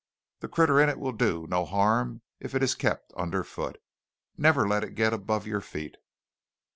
[0.39, 3.79] The critter in it will do no harm if it is kept underfoot.
[4.35, 5.97] Never let it get above your feet!"